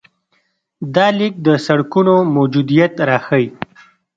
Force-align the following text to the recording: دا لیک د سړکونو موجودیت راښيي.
دا 0.95 1.07
لیک 1.17 1.33
د 1.47 1.47
سړکونو 1.65 2.15
موجودیت 2.35 2.93
راښيي. 3.07 3.47